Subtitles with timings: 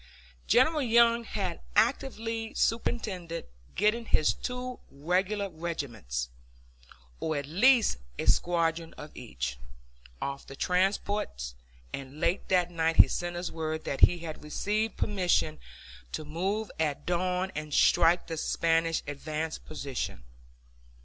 [0.47, 6.29] General Young had actively superintended getting his two regular regiments,
[7.19, 9.59] or at least a squadron of each,
[10.19, 11.53] off the transports,
[11.93, 15.59] and late that night he sent us word that he had received permission
[16.11, 20.23] to move at dawn and strike the Spanish advance position.